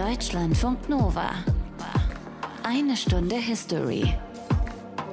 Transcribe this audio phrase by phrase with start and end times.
[0.00, 1.28] Deutschlandfunk Nova.
[2.62, 4.14] Eine Stunde History.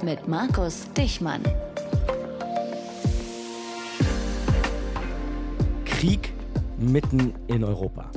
[0.01, 1.41] Mit Markus Dichmann.
[5.83, 6.31] Krieg
[6.77, 8.09] mitten in Europa.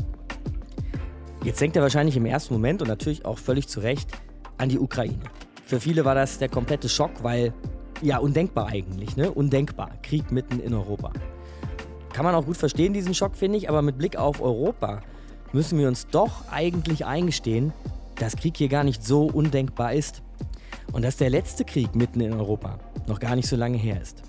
[1.42, 4.08] Jetzt denkt er wahrscheinlich im ersten Moment und natürlich auch völlig zu Recht
[4.56, 5.24] an die Ukraine.
[5.64, 7.52] Für viele war das der komplette Schock, weil
[8.00, 9.32] ja undenkbar eigentlich, ne?
[9.32, 9.90] Undenkbar.
[10.02, 11.12] Krieg mitten in Europa.
[12.12, 15.00] Kann man auch gut verstehen, diesen Schock, finde ich, aber mit Blick auf Europa
[15.52, 17.72] müssen wir uns doch eigentlich eingestehen,
[18.16, 20.22] dass Krieg hier gar nicht so undenkbar ist.
[20.92, 24.22] Und dass der letzte Krieg mitten in Europa noch gar nicht so lange her ist.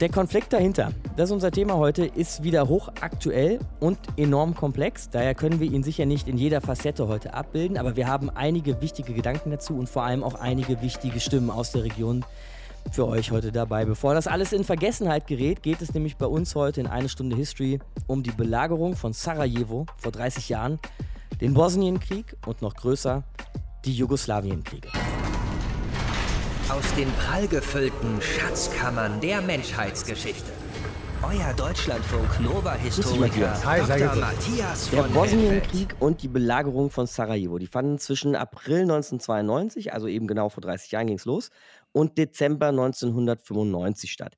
[0.00, 5.10] Der Konflikt dahinter, das ist unser Thema heute, ist wieder hochaktuell und enorm komplex.
[5.10, 8.80] Daher können wir ihn sicher nicht in jeder Facette heute abbilden, aber wir haben einige
[8.80, 12.24] wichtige Gedanken dazu und vor allem auch einige wichtige Stimmen aus der Region
[12.92, 13.84] für euch heute dabei.
[13.84, 17.36] Bevor das alles in Vergessenheit gerät, geht es nämlich bei uns heute in eine Stunde
[17.36, 20.78] History um die Belagerung von Sarajevo vor 30 Jahren,
[21.40, 23.24] den Bosnienkrieg und noch größer
[23.84, 24.88] die Jugoslawienkriege.
[26.68, 30.52] Aus den prallgefüllten Schatzkammern der Menschheitsgeschichte.
[31.20, 34.14] Euer Deutschlandfunk Nova-Historiker Hi, Dr.
[34.14, 40.06] Matthias Der von Bosnienkrieg und die Belagerung von Sarajevo, die fanden zwischen April 1992, also
[40.06, 41.50] eben genau vor 30 Jahren ging es los,
[41.92, 44.36] und Dezember 1995 statt.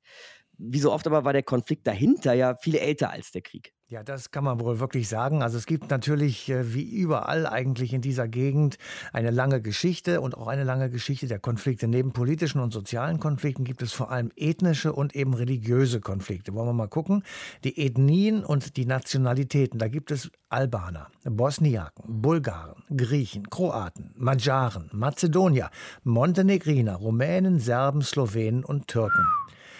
[0.57, 3.73] Wie so oft aber war der Konflikt dahinter ja viel älter als der Krieg.
[3.91, 5.43] Ja, das kann man wohl wirklich sagen.
[5.43, 8.77] Also es gibt natürlich, äh, wie überall eigentlich in dieser Gegend,
[9.11, 11.89] eine lange Geschichte und auch eine lange Geschichte der Konflikte.
[11.89, 16.53] Neben politischen und sozialen Konflikten gibt es vor allem ethnische und eben religiöse Konflikte.
[16.53, 17.25] Wollen wir mal gucken?
[17.65, 19.77] Die Ethnien und die Nationalitäten.
[19.77, 25.69] Da gibt es Albaner, Bosniaken, Bulgaren, Griechen, Kroaten, Magyaren, Mazedonier,
[26.05, 29.27] Montenegriner, Rumänen, Serben, Slowenen und Türken.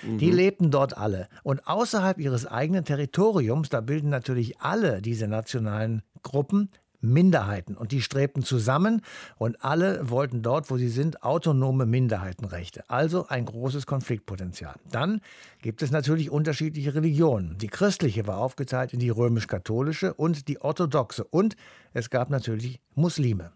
[0.03, 1.27] Die lebten dort alle.
[1.43, 6.69] Und außerhalb ihres eigenen Territoriums, da bilden natürlich alle diese nationalen Gruppen
[7.01, 7.75] Minderheiten.
[7.75, 9.01] Und die strebten zusammen
[9.37, 12.89] und alle wollten dort, wo sie sind, autonome Minderheitenrechte.
[12.89, 14.75] Also ein großes Konfliktpotenzial.
[14.91, 15.21] Dann
[15.61, 17.57] gibt es natürlich unterschiedliche Religionen.
[17.57, 21.23] Die christliche war aufgeteilt in die römisch-katholische und die orthodoxe.
[21.23, 21.55] Und
[21.93, 23.51] es gab natürlich Muslime.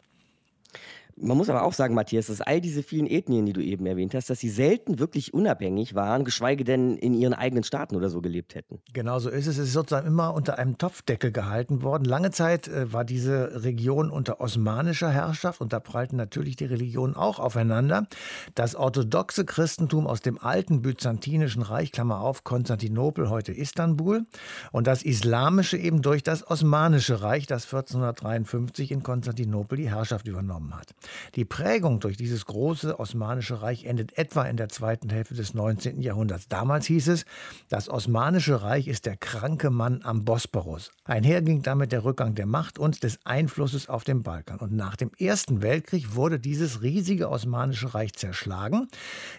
[1.18, 4.14] Man muss aber auch sagen, Matthias, dass all diese vielen Ethnien, die du eben erwähnt
[4.14, 8.20] hast, dass sie selten wirklich unabhängig waren, geschweige denn in ihren eigenen Staaten oder so
[8.20, 8.82] gelebt hätten.
[8.92, 9.58] Genau so ist es.
[9.58, 12.04] Es ist sozusagen immer unter einem Topfdeckel gehalten worden.
[12.04, 17.16] Lange Zeit äh, war diese Region unter osmanischer Herrschaft und da prallten natürlich die Religionen
[17.16, 18.08] auch aufeinander.
[18.54, 24.26] Das orthodoxe Christentum aus dem alten byzantinischen Reich, Klammer auf, Konstantinopel, heute Istanbul,
[24.74, 30.76] und das islamische eben durch das osmanische Reich, das 1453 in Konstantinopel die Herrschaft übernommen
[30.76, 30.94] hat.
[31.36, 36.02] Die Prägung durch dieses große Osmanische Reich endet etwa in der zweiten Hälfte des 19.
[36.02, 36.48] Jahrhunderts.
[36.48, 37.26] Damals hieß es,
[37.70, 40.92] das Osmanische Reich ist der kranke Mann am Bosporus.
[41.04, 44.60] Einher ging damit der Rückgang der Macht und des Einflusses auf dem Balkan.
[44.60, 48.88] Und nach dem Ersten Weltkrieg wurde dieses riesige Osmanische Reich zerschlagen.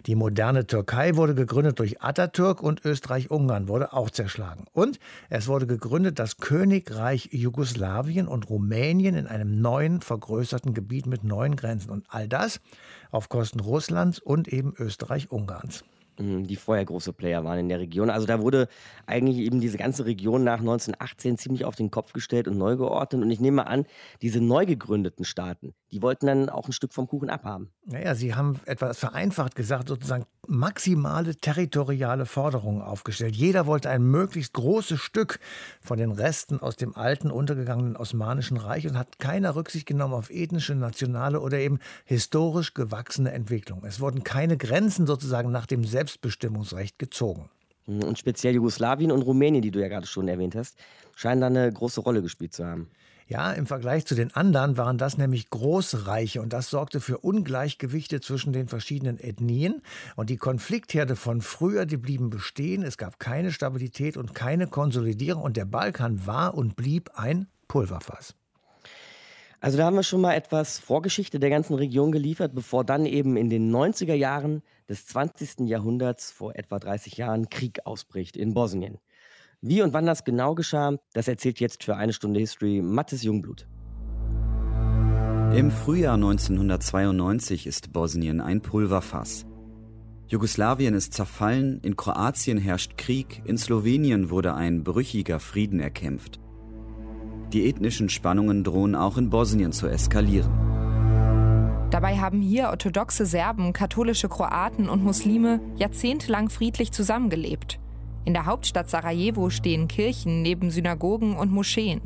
[0.06, 4.66] Die moderne Türkei wurde gegründet durch Atatürk und Österreich-Ungarn wurde auch zerschlagen.
[4.72, 11.24] Und es wurde gegründet das Königreich Jugoslawien und Rumänien in einem neuen, vergrößerten Gebiet mit
[11.24, 11.90] neuen Grenzen.
[11.90, 12.60] Und all das
[13.10, 15.84] auf Kosten Russlands und eben Österreich-Ungarns.
[16.18, 18.10] Mhm, Die vorher große Player waren in der Region.
[18.10, 18.68] Also da wurde
[19.06, 23.22] eigentlich eben diese ganze Region nach 1918 ziemlich auf den Kopf gestellt und neu geordnet.
[23.22, 23.86] Und ich nehme an,
[24.22, 27.70] diese neu gegründeten Staaten, die wollten dann auch ein Stück vom Kuchen abhaben.
[27.84, 33.36] Naja, Sie haben etwas vereinfacht gesagt, sozusagen maximale territoriale Forderungen aufgestellt.
[33.36, 35.38] Jeder wollte ein möglichst großes Stück
[35.80, 40.30] von den Resten aus dem alten, untergegangenen Osmanischen Reich und hat keiner Rücksicht genommen auf
[40.30, 43.84] ethnische, nationale oder eben historisch gewachsene Entwicklung.
[43.84, 47.48] Es wurden keine Grenzen sozusagen nach dem Selbstbestimmungsrecht gezogen.
[47.86, 50.76] Und speziell Jugoslawien und Rumänien, die du ja gerade schon erwähnt hast,
[51.14, 52.90] scheinen da eine große Rolle gespielt zu haben.
[53.28, 58.20] Ja, im Vergleich zu den anderen waren das nämlich Großreiche und das sorgte für Ungleichgewichte
[58.20, 59.82] zwischen den verschiedenen Ethnien.
[60.14, 62.84] Und die Konfliktherde von früher, die blieben bestehen.
[62.84, 68.36] Es gab keine Stabilität und keine Konsolidierung und der Balkan war und blieb ein Pulverfass.
[69.58, 73.36] Also da haben wir schon mal etwas Vorgeschichte der ganzen Region geliefert, bevor dann eben
[73.36, 75.66] in den 90er Jahren des 20.
[75.68, 78.98] Jahrhunderts, vor etwa 30 Jahren, Krieg ausbricht in Bosnien.
[79.62, 83.66] Wie und wann das genau geschah, das erzählt jetzt für eine Stunde History Mattes Jungblut.
[85.54, 89.46] Im Frühjahr 1992 ist Bosnien ein Pulverfass.
[90.28, 96.40] Jugoslawien ist zerfallen, in Kroatien herrscht Krieg, in Slowenien wurde ein brüchiger Frieden erkämpft.
[97.52, 100.50] Die ethnischen Spannungen drohen auch in Bosnien zu eskalieren.
[101.90, 107.78] Dabei haben hier orthodoxe Serben, katholische Kroaten und Muslime jahrzehntelang friedlich zusammengelebt.
[108.26, 112.00] In der Hauptstadt Sarajevo stehen Kirchen neben Synagogen und Moscheen.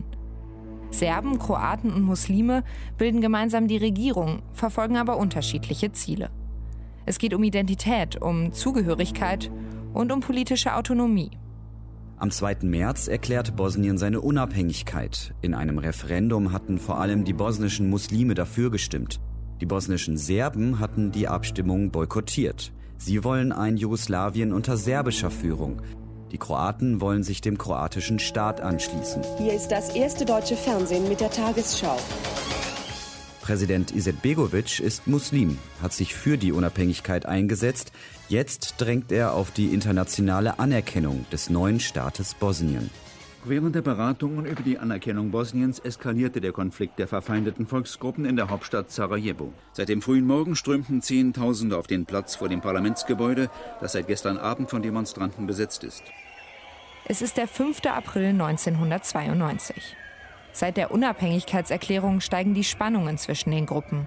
[0.90, 2.62] Serben, Kroaten und Muslime
[2.98, 6.30] bilden gemeinsam die Regierung, verfolgen aber unterschiedliche Ziele.
[7.06, 9.50] Es geht um Identität, um Zugehörigkeit
[9.94, 11.30] und um politische Autonomie.
[12.18, 12.58] Am 2.
[12.64, 15.34] März erklärt Bosnien seine Unabhängigkeit.
[15.40, 19.20] In einem Referendum hatten vor allem die bosnischen Muslime dafür gestimmt.
[19.62, 22.74] Die bosnischen Serben hatten die Abstimmung boykottiert.
[22.98, 25.80] Sie wollen ein Jugoslawien unter serbischer Führung.
[26.32, 29.22] Die Kroaten wollen sich dem kroatischen Staat anschließen.
[29.38, 31.98] Hier ist das erste deutsche Fernsehen mit der Tagesschau.
[33.42, 37.90] Präsident Izetbegovic ist Muslim, hat sich für die Unabhängigkeit eingesetzt.
[38.28, 42.90] Jetzt drängt er auf die internationale Anerkennung des neuen Staates Bosnien.
[43.44, 48.50] Während der Beratungen über die Anerkennung Bosniens eskalierte der Konflikt der verfeindeten Volksgruppen in der
[48.50, 49.54] Hauptstadt Sarajevo.
[49.72, 53.48] Seit dem frühen Morgen strömten Zehntausende auf den Platz vor dem Parlamentsgebäude,
[53.80, 56.02] das seit gestern Abend von Demonstranten besetzt ist.
[57.10, 57.86] Es ist der 5.
[57.86, 59.96] April 1992.
[60.52, 64.06] Seit der Unabhängigkeitserklärung steigen die Spannungen zwischen den Gruppen.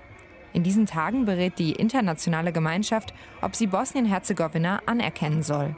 [0.53, 5.75] In diesen Tagen berät die internationale Gemeinschaft, ob sie Bosnien-Herzegowina anerkennen soll.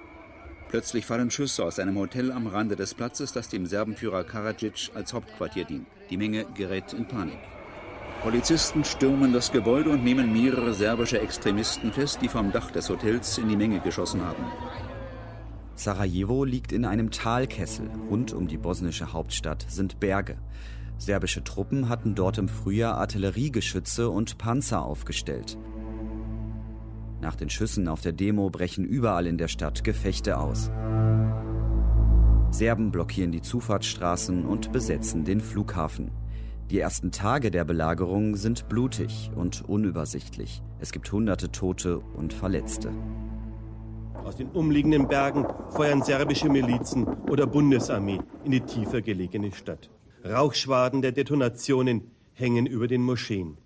[0.70, 5.12] Plötzlich fallen Schüsse aus einem Hotel am Rande des Platzes, das dem Serbenführer Karadzic als
[5.12, 5.88] Hauptquartier dient.
[6.12, 7.40] Die Menge gerät in Panik.
[8.22, 13.40] Polizisten stürmen das Gebäude und nehmen mehrere serbische Extremisten fest, die vom Dach des Hotels
[13.40, 14.46] in die Menge geschossen haben.
[15.76, 17.90] Sarajevo liegt in einem Talkessel.
[18.10, 20.38] Rund um die bosnische Hauptstadt sind Berge.
[20.98, 25.58] Serbische Truppen hatten dort im Frühjahr Artilleriegeschütze und Panzer aufgestellt.
[27.22, 30.72] Nach den Schüssen auf der Demo brechen überall in der Stadt Gefechte aus.
[32.52, 36.12] Serben blockieren die Zufahrtsstraßen und besetzen den Flughafen.
[36.72, 40.64] Die ersten Tage der Belagerung sind blutig und unübersichtlich.
[40.80, 42.92] Es gibt hunderte Tote und Verletzte.
[44.26, 49.92] Aus den umliegenden Bergen feuern serbische Milizen oder Bundesarmee in die tiefer gelegene Stadt.
[50.26, 53.58] Rauchschwaden der Detonationen hängen über den Moscheen.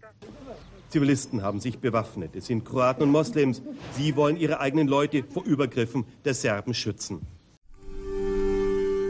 [0.89, 2.35] Zivilisten haben sich bewaffnet.
[2.35, 3.61] Es sind Kroaten und Moslems.
[3.93, 7.21] Sie wollen ihre eigenen Leute vor Übergriffen der Serben schützen.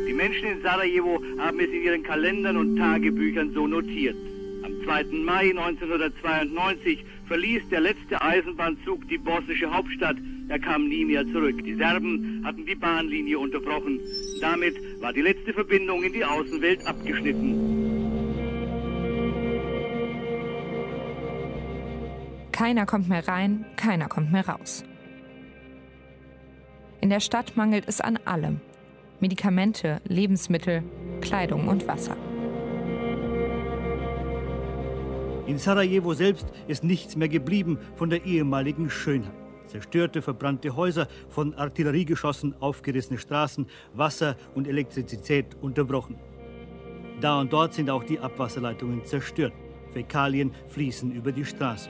[0.07, 4.17] Die Menschen in Sarajevo haben es in ihren Kalendern und Tagebüchern so notiert.
[4.63, 5.03] Am 2.
[5.25, 10.17] Mai 1992 verließ der letzte Eisenbahnzug die bosnische Hauptstadt.
[10.49, 11.63] Er kam nie mehr zurück.
[11.63, 13.99] Die Serben hatten die Bahnlinie unterbrochen.
[14.41, 17.79] Damit war die letzte Verbindung in die Außenwelt abgeschnitten.
[22.51, 24.83] Keiner kommt mehr rein, keiner kommt mehr raus.
[26.99, 28.59] In der Stadt mangelt es an allem.
[29.19, 30.83] Medikamente, Lebensmittel,
[31.21, 32.17] Kleidung und Wasser.
[35.45, 39.48] In Sarajevo selbst ist nichts mehr geblieben von der ehemaligen Schönheit.
[39.69, 46.18] Zerstörte, verbrannte Häuser, von Artilleriegeschossen aufgerissene Straßen, Wasser und Elektrizität unterbrochen.
[47.21, 49.54] Da und dort sind auch die Abwasserleitungen zerstört.
[49.92, 51.89] Fäkalien fließen über die Straße.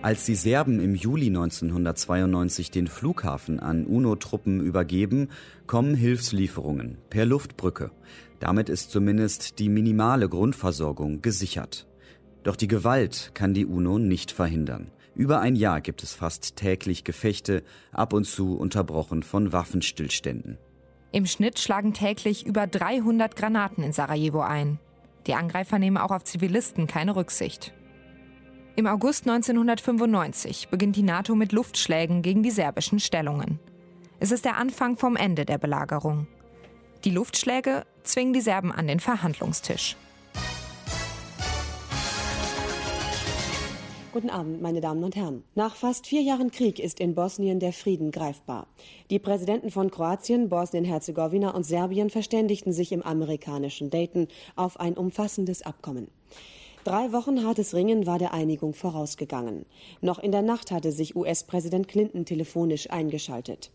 [0.00, 5.28] Als die Serben im Juli 1992 den Flughafen an UNO-Truppen übergeben,
[5.66, 7.90] kommen Hilfslieferungen per Luftbrücke.
[8.38, 11.88] Damit ist zumindest die minimale Grundversorgung gesichert.
[12.44, 14.92] Doch die Gewalt kann die UNO nicht verhindern.
[15.18, 20.58] Über ein Jahr gibt es fast täglich Gefechte, ab und zu unterbrochen von Waffenstillständen.
[21.10, 24.78] Im Schnitt schlagen täglich über 300 Granaten in Sarajevo ein.
[25.26, 27.74] Die Angreifer nehmen auch auf Zivilisten keine Rücksicht.
[28.76, 33.58] Im August 1995 beginnt die NATO mit Luftschlägen gegen die serbischen Stellungen.
[34.20, 36.28] Es ist der Anfang vom Ende der Belagerung.
[37.04, 39.96] Die Luftschläge zwingen die Serben an den Verhandlungstisch.
[44.18, 45.44] Guten Abend, meine Damen und Herren.
[45.54, 48.66] Nach fast vier Jahren Krieg ist in Bosnien der Frieden greifbar.
[49.10, 55.62] Die Präsidenten von Kroatien, Bosnien-Herzegowina und Serbien verständigten sich im amerikanischen Dayton auf ein umfassendes
[55.62, 56.08] Abkommen.
[56.82, 59.66] Drei Wochen hartes Ringen war der Einigung vorausgegangen.
[60.00, 63.70] Noch in der Nacht hatte sich US-Präsident Clinton telefonisch eingeschaltet.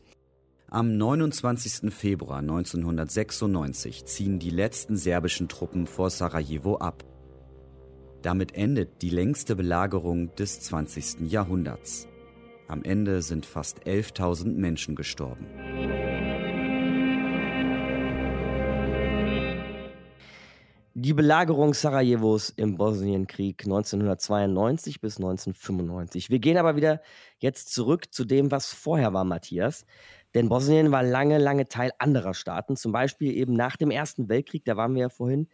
[0.69, 1.93] Am 29.
[1.93, 7.05] Februar 1996 ziehen die letzten serbischen Truppen vor Sarajevo ab.
[8.24, 11.30] Damit endet die längste Belagerung des 20.
[11.30, 12.08] Jahrhunderts.
[12.70, 15.46] Am Ende sind fast 11.000 Menschen gestorben.
[20.94, 26.30] Die Belagerung Sarajevos im Bosnienkrieg 1992 bis 1995.
[26.30, 27.01] Wir gehen aber wieder
[27.39, 29.86] jetzt zurück zu dem, was vorher war, Matthias.
[30.34, 32.77] Denn Bosnien war lange, lange Teil anderer Staaten.
[32.77, 35.50] Zum Beispiel eben nach dem Ersten Weltkrieg, da waren wir ja vorhin,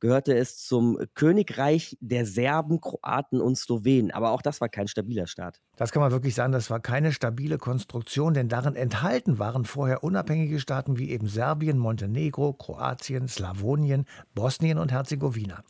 [0.00, 4.10] gehörte es zum Königreich der Serben, Kroaten und Slowenen.
[4.10, 5.60] Aber auch das war kein stabiler Staat.
[5.76, 10.02] Das kann man wirklich sagen, das war keine stabile Konstruktion, denn darin enthalten waren vorher
[10.02, 15.62] unabhängige Staaten wie eben Serbien, Montenegro, Kroatien, Slawonien, Bosnien und Herzegowina.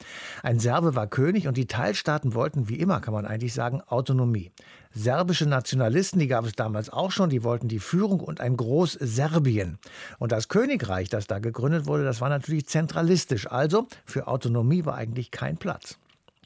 [0.43, 4.53] Ein Serbe war König und die Teilstaaten wollten, wie immer kann man eigentlich sagen, Autonomie.
[4.95, 9.79] Serbische Nationalisten, die gab es damals auch schon, die wollten die Führung und ein Groß-Serbien.
[10.19, 13.51] Und das Königreich, das da gegründet wurde, das war natürlich zentralistisch.
[13.51, 15.99] Also für Autonomie war eigentlich kein Platz.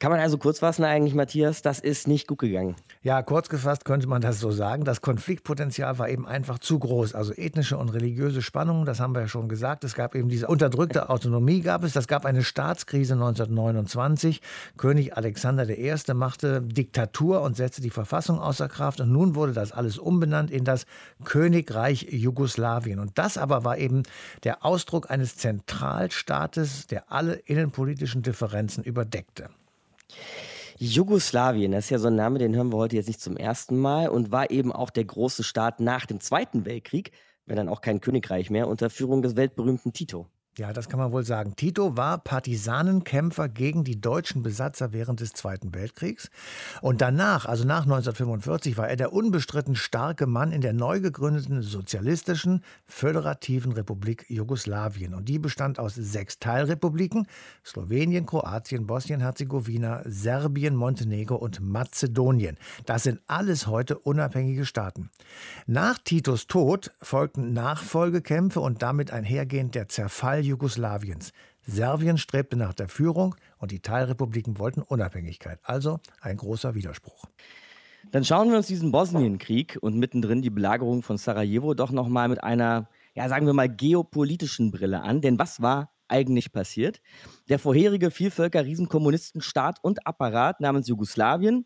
[0.03, 2.75] Kann man also kurz fassen eigentlich, Matthias, das ist nicht gut gegangen.
[3.03, 4.83] Ja, kurz gefasst könnte man das so sagen.
[4.83, 7.15] Das Konfliktpotenzial war eben einfach zu groß.
[7.15, 9.85] Also ethnische und religiöse Spannungen, das haben wir ja schon gesagt.
[9.85, 11.93] Es gab eben diese unterdrückte Autonomie, gab es.
[11.93, 14.41] Das gab eine Staatskrise 1929.
[14.75, 15.95] König Alexander I.
[16.13, 18.99] machte Diktatur und setzte die Verfassung außer Kraft.
[18.99, 20.85] Und nun wurde das alles umbenannt in das
[21.23, 22.99] Königreich Jugoslawien.
[22.99, 24.03] Und das aber war eben
[24.43, 29.47] der Ausdruck eines Zentralstaates, der alle innenpolitischen Differenzen überdeckte.
[30.77, 33.77] Jugoslawien, das ist ja so ein Name, den hören wir heute jetzt nicht zum ersten
[33.77, 37.11] Mal und war eben auch der große Staat nach dem Zweiten Weltkrieg,
[37.45, 40.27] wenn dann auch kein Königreich mehr, unter Führung des weltberühmten Tito.
[40.55, 41.55] Ja, das kann man wohl sagen.
[41.55, 46.29] Tito war Partisanenkämpfer gegen die deutschen Besatzer während des Zweiten Weltkriegs.
[46.79, 51.63] Und danach, also nach 1945, war er der unbestritten starke Mann in der neu gegründeten
[51.63, 55.15] sozialistischen föderativen Republik Jugoslawien.
[55.15, 57.25] Und die bestand aus sechs Teilrepubliken:
[57.65, 62.59] Slowenien, Kroatien, Bosnien-Herzegowina, Serbien, Montenegro und Mazedonien.
[62.85, 65.09] Das sind alles heute unabhängige Staaten.
[65.65, 71.31] Nach Titos Tod folgten Nachfolgekämpfe und damit einhergehend der Zerfall Jugoslawiens.
[71.61, 75.59] Serbien strebte nach der Führung und die Teilrepubliken wollten Unabhängigkeit.
[75.63, 77.25] Also ein großer Widerspruch.
[78.11, 82.27] Dann schauen wir uns diesen Bosnienkrieg und mittendrin die Belagerung von Sarajevo doch noch mal
[82.27, 85.21] mit einer, ja, sagen wir mal, geopolitischen Brille an.
[85.21, 87.01] Denn was war eigentlich passiert?
[87.49, 91.65] Der vorherige Vielvölker-Riesenkommunistenstaat und Apparat namens Jugoslawien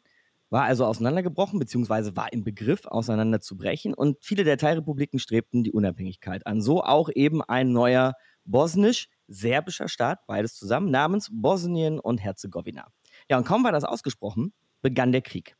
[0.50, 3.94] war also auseinandergebrochen, beziehungsweise war im Begriff, auseinanderzubrechen.
[3.94, 6.62] Und viele der Teilrepubliken strebten die Unabhängigkeit an.
[6.62, 8.14] So auch eben ein neuer
[8.48, 12.88] bosnisch-serbischer Staat, beides zusammen, namens Bosnien und Herzegowina.
[13.30, 15.56] Ja, und kaum war das ausgesprochen, begann der Krieg.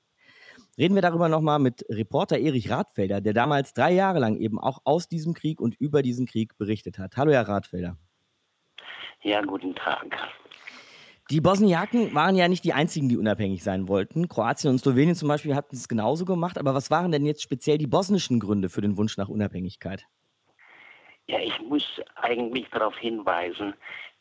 [0.78, 4.80] Reden wir darüber nochmal mit Reporter Erich Radfelder, der damals drei Jahre lang eben auch
[4.84, 7.18] aus diesem Krieg und über diesen Krieg berichtet hat.
[7.18, 7.98] Hallo, Herr Radfelder.
[9.24, 10.16] Ja, guten Tag.
[11.30, 14.30] Die Bosniaken waren ja nicht die einzigen, die unabhängig sein wollten.
[14.30, 16.58] Kroatien und Slowenien zum Beispiel hatten es genauso gemacht.
[16.58, 20.06] Aber was waren denn jetzt speziell die bosnischen Gründe für den Wunsch nach Unabhängigkeit?
[21.28, 23.74] Ja, ich muss eigentlich darauf hinweisen,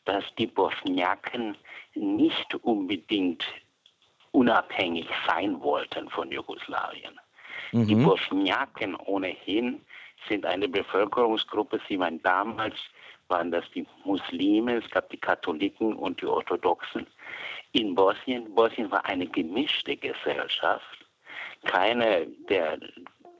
[0.05, 1.57] dass die Bosniaken
[1.95, 3.43] nicht unbedingt
[4.31, 7.19] unabhängig sein wollten von Jugoslawien.
[7.71, 7.87] Mhm.
[7.87, 9.81] Die Bosniaken ohnehin
[10.27, 12.75] sind eine Bevölkerungsgruppe, sie waren damals
[13.29, 17.05] waren das die Muslime, es gab die Katholiken und die Orthodoxen.
[17.73, 21.05] In Bosnien, Bosnien war eine gemischte Gesellschaft.
[21.65, 22.79] Keine der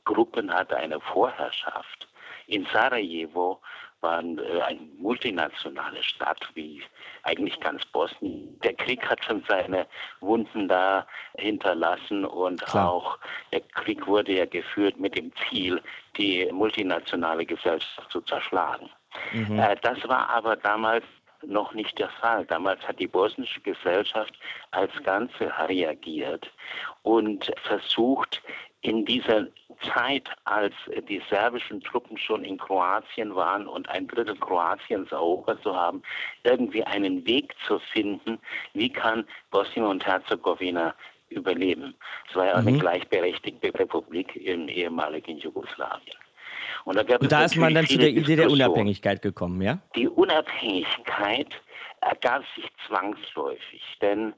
[0.04, 2.08] Gruppen hatte eine Vorherrschaft.
[2.48, 3.62] In Sarajevo
[4.02, 6.82] war äh, eine multinationale Stadt, wie
[7.24, 8.60] eigentlich ganz Bosnien.
[8.64, 9.88] Der Krieg hat schon seine
[10.20, 11.06] Wunden da
[11.38, 12.92] hinterlassen und Klar.
[12.92, 13.20] auch
[13.52, 15.82] der Krieg wurde ja geführt mit dem Ziel,
[16.18, 18.90] die multinationale Gesellschaft zu zerschlagen.
[19.34, 19.60] Mhm.
[19.60, 21.04] Äh, das war aber damals
[21.46, 22.46] noch nicht der Fall.
[22.46, 24.34] Damals hat die bosnische Gesellschaft
[24.72, 26.52] als Ganze reagiert
[27.04, 28.42] und versucht,
[28.82, 29.48] in dieser
[29.94, 30.74] Zeit, als
[31.10, 36.02] die serbischen Truppen schon in Kroatien waren und ein Drittel Kroatiens erobert zu haben,
[36.44, 38.40] irgendwie einen Weg zu finden,
[38.74, 40.96] wie kann Bosnien und Herzegowina
[41.30, 41.96] überleben.
[42.30, 42.68] Es war ja mhm.
[42.68, 46.18] eine gleichberechtigte Republik im ehemaligen Jugoslawien.
[46.86, 49.80] Und da, und da ist man dann zu der Idee der Unabhängigkeit gekommen, ja?
[49.96, 51.50] Die Unabhängigkeit
[52.00, 54.34] ergab sich zwangsläufig, denn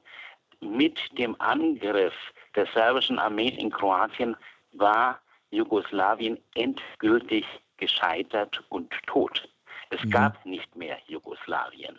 [0.60, 2.14] mit dem Angriff
[2.54, 4.36] der serbischen Armee in Kroatien
[4.72, 7.44] war Jugoslawien endgültig
[7.76, 9.48] gescheitert und tot.
[9.90, 10.10] Es mhm.
[10.10, 11.98] gab nicht mehr Jugoslawien.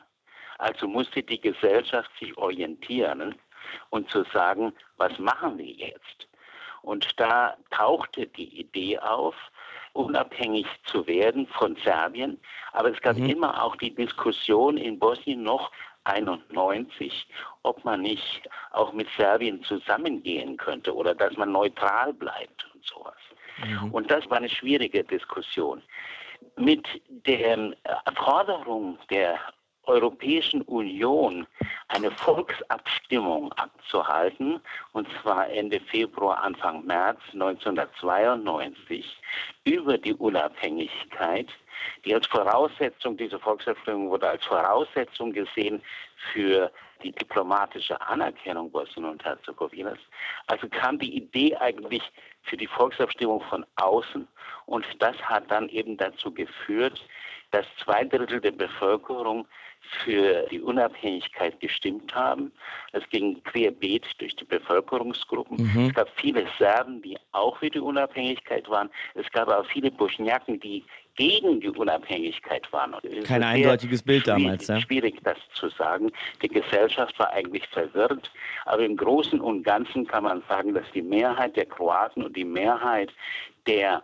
[0.57, 3.35] Also musste die Gesellschaft sich orientieren
[3.89, 6.29] und zu sagen, was machen wir jetzt?
[6.83, 9.35] Und da tauchte die Idee auf,
[9.93, 12.39] unabhängig zu werden von Serbien.
[12.71, 13.29] Aber es gab mhm.
[13.29, 15.71] immer auch die Diskussion in Bosnien noch
[16.03, 17.27] 91,
[17.63, 23.17] ob man nicht auch mit Serbien zusammengehen könnte oder dass man neutral bleibt und sowas.
[23.63, 23.91] Mhm.
[23.91, 25.81] Und das war eine schwierige Diskussion.
[26.57, 27.75] Mit der
[28.15, 29.39] Forderung der
[29.83, 31.47] Europäischen Union
[31.87, 34.61] eine Volksabstimmung abzuhalten,
[34.93, 39.05] und zwar Ende Februar, Anfang März 1992,
[39.65, 41.47] über die Unabhängigkeit,
[42.05, 45.81] die als Voraussetzung, diese Volksabstimmung wurde als Voraussetzung gesehen
[46.33, 46.71] für
[47.03, 49.97] die diplomatische Anerkennung Bosnien und Herzegowinas.
[50.47, 52.03] Also kam die Idee eigentlich
[52.43, 54.27] für die Volksabstimmung von außen
[54.65, 57.03] und das hat dann eben dazu geführt,
[57.51, 59.47] dass zwei Drittel der Bevölkerung
[60.03, 62.51] für die Unabhängigkeit gestimmt haben.
[62.93, 65.57] Es ging querbeet durch die Bevölkerungsgruppen.
[65.57, 65.87] Mhm.
[65.87, 68.89] Es gab viele Serben, die auch für die Unabhängigkeit waren.
[69.15, 72.95] Es gab auch viele Bosniaken, die gegen die Unabhängigkeit waren.
[73.23, 74.67] Kein eindeutiges Bild damals.
[74.67, 74.79] Ja?
[74.79, 76.11] Schwierig, das zu sagen.
[76.41, 78.31] Die Gesellschaft war eigentlich verwirrt.
[78.65, 82.45] Aber im Großen und Ganzen kann man sagen, dass die Mehrheit der Kroaten und die
[82.45, 83.11] Mehrheit
[83.67, 84.03] der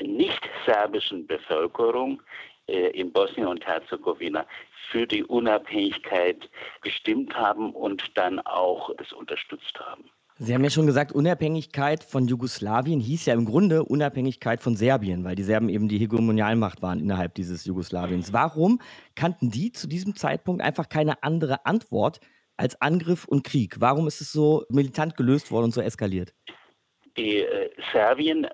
[0.00, 2.22] nicht serbischen Bevölkerung
[2.68, 4.46] äh, in Bosnien und Herzegowina
[4.90, 6.48] für die Unabhängigkeit
[6.82, 10.10] gestimmt haben und dann auch es unterstützt haben.
[10.38, 15.24] Sie haben ja schon gesagt, Unabhängigkeit von Jugoslawien hieß ja im Grunde Unabhängigkeit von Serbien,
[15.24, 18.34] weil die Serben eben die Hegemonialmacht waren innerhalb dieses Jugoslawiens.
[18.34, 18.82] Warum
[19.14, 22.20] kannten die zu diesem Zeitpunkt einfach keine andere Antwort
[22.58, 23.76] als Angriff und Krieg?
[23.80, 26.34] Warum ist es so militant gelöst worden und so eskaliert?
[27.16, 28.46] Die äh, Serbien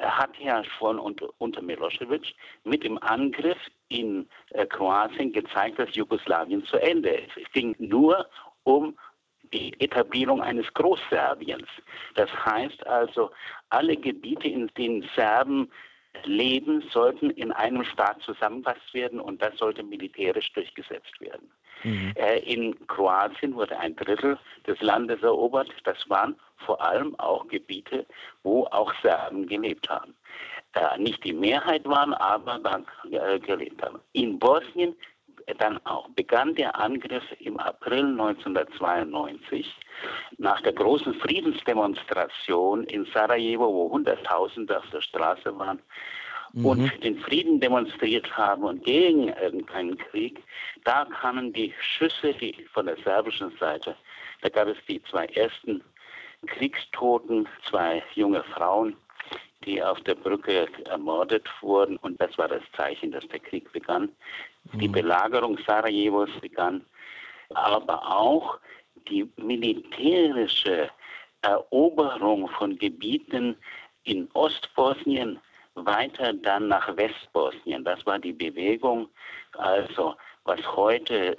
[0.00, 2.34] hat ja schon unter, unter Milosevic
[2.64, 3.58] mit dem Angriff
[3.88, 7.36] in äh, Kroatien gezeigt, dass Jugoslawien zu Ende ist.
[7.36, 8.26] Es ging nur
[8.64, 8.96] um
[9.52, 11.68] die Etablierung eines Großserbiens.
[12.14, 13.30] Das heißt also,
[13.70, 15.70] alle Gebiete, in denen Serben
[16.24, 21.50] leben, sollten in einem Staat zusammengefasst werden und das sollte militärisch durchgesetzt werden.
[21.82, 22.12] Mhm.
[22.16, 25.70] Äh, in Kroatien wurde ein Drittel des Landes erobert.
[25.84, 28.06] Das waren vor allem auch Gebiete,
[28.42, 30.14] wo auch Serben gelebt haben.
[30.74, 34.00] Äh, nicht die Mehrheit waren, aber dann äh, gelebt haben.
[34.12, 34.94] In Bosnien
[35.58, 39.74] dann auch begann der Angriff im April 1992
[40.38, 45.80] nach der großen Friedensdemonstration in Sarajevo, wo Hunderttausende auf der Straße waren
[46.52, 46.66] mhm.
[46.66, 50.42] und den Frieden demonstriert haben und gegen irgendeinen Krieg.
[50.84, 53.96] Da kamen die Schüsse die von der serbischen Seite.
[54.42, 55.82] Da gab es die zwei ersten
[56.46, 58.96] Kriegstoten, zwei junge Frauen
[59.64, 61.96] die auf der Brücke ermordet wurden.
[61.98, 64.10] Und das war das Zeichen, dass der Krieg begann.
[64.74, 64.92] Die mhm.
[64.92, 66.84] Belagerung Sarajevos begann,
[67.50, 68.58] aber auch
[69.08, 70.90] die militärische
[71.42, 73.56] Eroberung von Gebieten
[74.04, 75.38] in Ostbosnien,
[75.74, 77.84] weiter dann nach Westbosnien.
[77.84, 79.08] Das war die Bewegung,
[79.52, 81.36] also was heute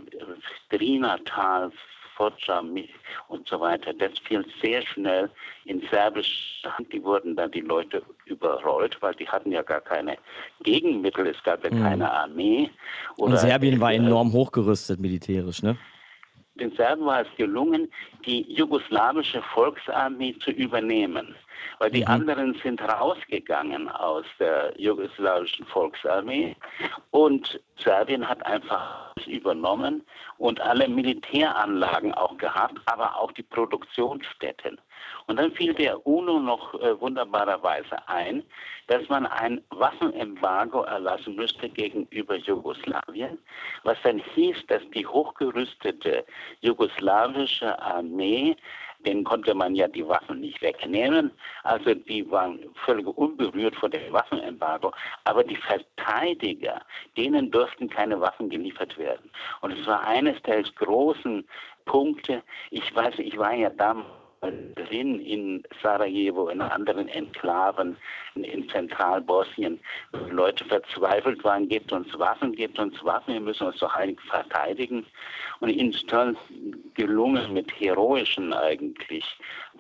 [0.70, 1.72] Drinatal,
[2.22, 2.64] Foggia
[3.28, 3.94] und so weiter.
[3.94, 5.30] Das fiel sehr schnell
[5.66, 6.92] in serbische Hand.
[6.94, 10.18] Die wurden dann die Leute überrollt, weil die hatten ja gar keine
[10.62, 11.28] Gegenmittel.
[11.28, 11.82] Es gab ja mhm.
[11.82, 12.70] keine Armee.
[13.18, 15.78] und Serbien war enorm hochgerüstet militärisch, ne?
[16.56, 17.92] Den Serben war es gelungen,
[18.26, 21.36] die jugoslawische Volksarmee zu übernehmen
[21.80, 22.08] weil die mhm.
[22.08, 26.56] anderen sind rausgegangen aus der jugoslawischen Volksarmee
[27.12, 30.04] und Serbien hat einfach übernommen
[30.38, 34.80] und alle Militäranlagen auch gehabt, aber auch die Produktionsstätten.
[35.28, 38.44] Und dann fiel der UNO noch äh, wunderbarerweise ein,
[38.88, 43.38] dass man ein Waffenembargo erlassen müsste gegenüber Jugoslawien,
[43.84, 46.26] was dann hieß, dass die hochgerüstete
[46.62, 48.56] jugoslawische Armee
[49.06, 51.32] denen konnte man ja die Waffen nicht wegnehmen.
[51.64, 54.92] Also die waren völlig unberührt von dem Waffenembargo.
[55.24, 56.82] Aber die Verteidiger,
[57.18, 59.30] denen durften keine Waffen geliefert werden.
[59.62, 61.48] Und es war eines der großen
[61.86, 62.44] Punkte.
[62.70, 67.96] Ich weiß, ich war ja damals drin in Sarajevo, in anderen Enklaven
[68.36, 69.80] in Zentralbosnien.
[70.30, 75.06] Leute verzweifelt waren, gebt uns Waffen, gebt uns Waffen, wir müssen uns doch eigentlich verteidigen.
[75.60, 76.12] Und ihnen ist
[76.96, 79.26] gelungen, mit heroischen eigentlich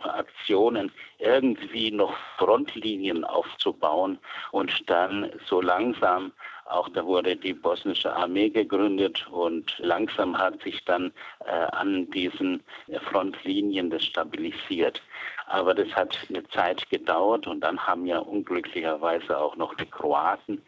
[0.03, 0.91] Aktionen
[1.21, 4.17] irgendwie noch Frontlinien aufzubauen
[4.51, 6.31] und dann so langsam
[6.71, 11.11] auch da wurde die bosnische Armee gegründet und langsam hat sich dann
[11.45, 12.63] äh, an diesen
[13.09, 15.01] Frontlinien das stabilisiert.
[15.47, 20.61] Aber das hat eine Zeit gedauert und dann haben ja unglücklicherweise auch noch die Kroaten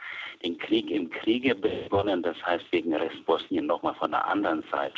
[0.43, 4.95] den Krieg im Kriege begonnen, das heißt gegen Restbosnien nochmal von der anderen Seite,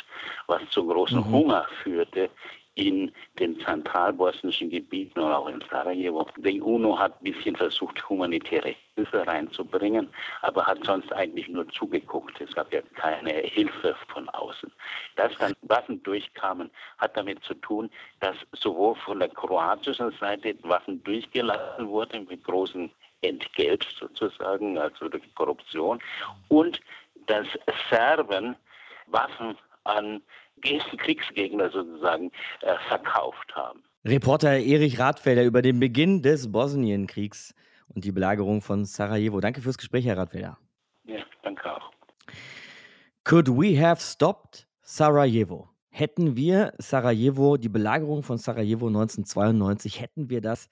[0.48, 1.30] was zu großem mhm.
[1.30, 2.30] Hunger führte
[2.76, 6.26] in den zentralbosnischen Gebieten und auch in Sarajevo.
[6.36, 10.08] Die UNO hat ein bisschen versucht, humanitäre Hilfe reinzubringen,
[10.42, 12.38] aber hat sonst eigentlich nur zugeguckt.
[12.38, 14.70] Es gab ja keine Hilfe von außen.
[15.16, 21.02] Dass dann Waffen durchkamen, hat damit zu tun, dass sowohl von der kroatischen Seite Waffen
[21.02, 22.90] durchgelassen wurden mit großem
[23.22, 25.98] Entgelt sozusagen, also durch Korruption,
[26.48, 26.78] und
[27.26, 27.46] dass
[27.90, 28.54] Serben
[29.06, 30.20] Waffen an
[30.62, 32.30] Kriegsgegner sozusagen
[32.62, 33.82] äh, verkauft haben.
[34.04, 37.54] Reporter Erich Radfelder über den Beginn des Bosnienkriegs
[37.88, 39.40] und die Belagerung von Sarajevo.
[39.40, 40.58] Danke fürs Gespräch, Herr Radfelder.
[41.04, 41.18] Ja.
[41.42, 41.90] Danke auch.
[43.24, 45.68] Could we have stopped Sarajevo?
[45.90, 50.68] Hätten wir Sarajevo, die Belagerung von Sarajevo 1992, hätten wir das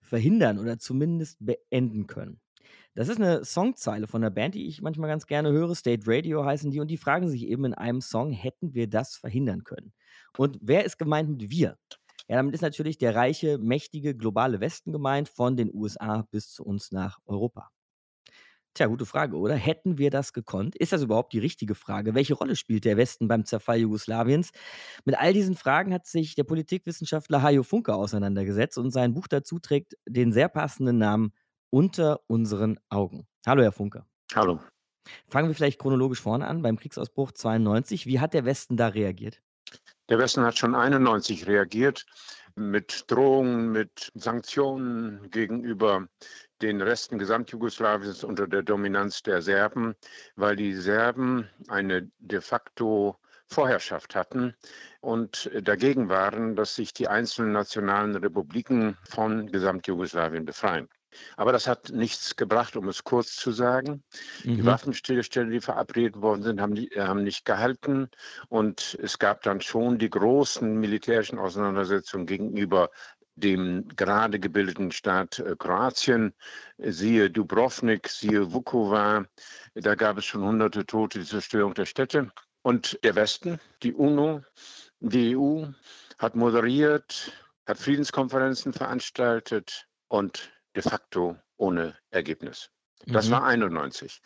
[0.00, 2.40] verhindern oder zumindest beenden können?
[2.94, 5.74] Das ist eine Songzeile von der Band, die ich manchmal ganz gerne höre.
[5.74, 9.16] State Radio heißen die und die fragen sich eben in einem Song, hätten wir das
[9.16, 9.92] verhindern können?
[10.36, 11.78] Und wer ist gemeint mit wir?
[12.28, 16.64] Ja, damit ist natürlich der reiche, mächtige, globale Westen gemeint, von den USA bis zu
[16.64, 17.70] uns nach Europa.
[18.74, 19.56] Tja, gute Frage, oder?
[19.56, 20.76] Hätten wir das gekonnt?
[20.76, 22.14] Ist das überhaupt die richtige Frage?
[22.14, 24.50] Welche Rolle spielt der Westen beim Zerfall Jugoslawiens?
[25.04, 29.58] Mit all diesen Fragen hat sich der Politikwissenschaftler Hajo Funke auseinandergesetzt und sein Buch dazu
[29.58, 31.32] trägt den sehr passenden Namen
[31.70, 33.26] Unter unseren Augen.
[33.46, 34.04] Hallo, Herr Funke.
[34.34, 34.60] Hallo.
[35.28, 38.06] Fangen wir vielleicht chronologisch vorne an, beim Kriegsausbruch 92.
[38.06, 39.40] Wie hat der Westen da reagiert?
[40.08, 42.06] Der Westen hat schon 91 reagiert
[42.54, 46.08] mit Drohungen, mit Sanktionen gegenüber
[46.62, 49.94] den Resten Gesamtjugoslawiens unter der Dominanz der Serben,
[50.36, 54.54] weil die Serben eine de facto Vorherrschaft hatten
[55.00, 60.88] und dagegen waren, dass sich die einzelnen nationalen Republiken von Gesamtjugoslawien befreien.
[61.36, 64.02] Aber das hat nichts gebracht, um es kurz zu sagen.
[64.44, 64.56] Mhm.
[64.56, 68.10] Die Waffenstillstände, die verabredet worden sind, haben, die, haben nicht gehalten.
[68.48, 72.90] Und es gab dann schon die großen militärischen Auseinandersetzungen gegenüber
[73.38, 76.34] dem gerade gebildeten Staat äh, Kroatien,
[76.78, 79.26] siehe Dubrovnik, siehe Vukovar,
[79.74, 82.32] da gab es schon hunderte Tote, die Zerstörung der Städte.
[82.62, 84.42] Und der Westen, die UNO,
[85.00, 85.66] die EU
[86.18, 87.32] hat moderiert,
[87.66, 92.70] hat Friedenskonferenzen veranstaltet und de facto ohne Ergebnis.
[93.06, 93.32] Das mhm.
[93.32, 94.20] war 91.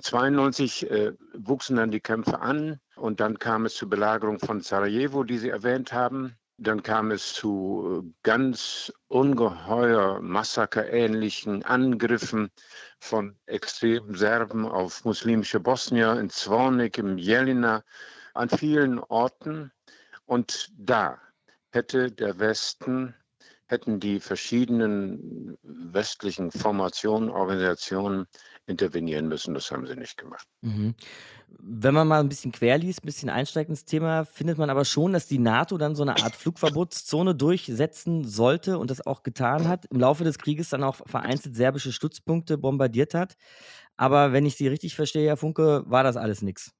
[0.00, 5.24] 92 äh, wuchsen dann die Kämpfe an und dann kam es zur Belagerung von Sarajevo,
[5.24, 6.36] die Sie erwähnt haben.
[6.60, 12.50] Dann kam es zu äh, ganz ungeheuer massakerähnlichen Angriffen
[12.98, 17.84] von extremen Serben auf muslimische Bosnier in Zvornik, im Jelina,
[18.34, 19.70] an vielen Orten.
[20.26, 21.20] Und da
[21.70, 23.14] hätte der Westen,
[23.68, 28.26] hätten die verschiedenen westlichen Formationen, Organisationen
[28.66, 29.54] intervenieren müssen.
[29.54, 30.46] Das haben sie nicht gemacht.
[30.62, 30.94] Mhm.
[31.48, 35.12] Wenn man mal ein bisschen querliest, ein bisschen einsteigt ins Thema, findet man aber schon,
[35.12, 39.86] dass die NATO dann so eine Art Flugverbotszone durchsetzen sollte und das auch getan hat.
[39.86, 43.36] Im Laufe des Krieges dann auch vereinzelt serbische Stützpunkte bombardiert hat.
[43.96, 46.72] Aber wenn ich Sie richtig verstehe, Herr Funke, war das alles nichts.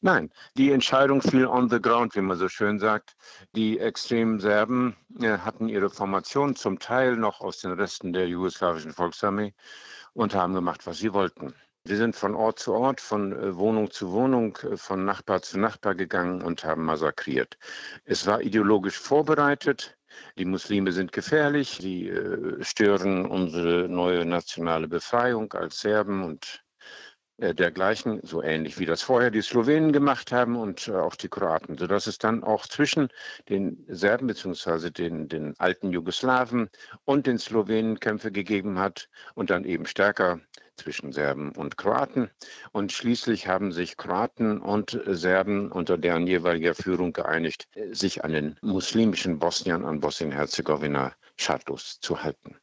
[0.00, 3.16] Nein, die Entscheidung fiel on the ground, wie man so schön sagt.
[3.52, 8.92] Die extremen Serben äh, hatten ihre Formation zum Teil noch aus den Resten der jugoslawischen
[8.92, 9.54] Volksarmee
[10.12, 11.54] und haben gemacht, was sie wollten.
[11.84, 15.58] Wir sind von Ort zu Ort, von äh, Wohnung zu Wohnung, äh, von Nachbar zu
[15.58, 17.58] Nachbar gegangen und haben massakriert.
[18.04, 19.96] Es war ideologisch vorbereitet.
[20.36, 26.64] Die Muslime sind gefährlich, sie äh, stören unsere neue nationale Befreiung als Serben und
[27.38, 31.76] dergleichen, so ähnlich wie das vorher die Slowenen gemacht haben und äh, auch die Kroaten,
[31.76, 33.08] sodass es dann auch zwischen
[33.48, 34.90] den Serben bzw.
[34.90, 36.70] Den, den alten Jugoslawen
[37.04, 40.40] und den Slowenen Kämpfe gegeben hat und dann eben stärker
[40.76, 42.30] zwischen Serben und Kroaten.
[42.72, 48.56] Und schließlich haben sich Kroaten und Serben unter deren jeweiliger Führung geeinigt, sich an den
[48.62, 52.58] muslimischen Bosniern, an Bosnien-Herzegowina schadlos zu halten.